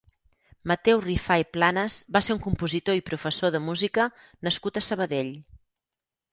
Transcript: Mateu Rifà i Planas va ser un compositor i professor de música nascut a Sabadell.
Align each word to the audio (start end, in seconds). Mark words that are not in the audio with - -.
Mateu 0.69 1.01
Rifà 1.03 1.37
i 1.41 1.45
Planas 1.57 1.97
va 2.17 2.23
ser 2.29 2.35
un 2.37 2.41
compositor 2.47 2.99
i 3.01 3.05
professor 3.11 3.55
de 3.59 3.63
música 3.69 4.09
nascut 4.49 4.83
a 4.83 4.87
Sabadell. 4.91 5.35